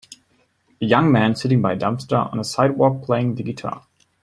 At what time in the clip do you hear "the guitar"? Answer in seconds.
3.35-3.85